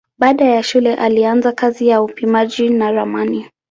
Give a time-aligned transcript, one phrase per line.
[0.17, 3.49] Baada ya shule alianza kazi ya upimaji na ramani.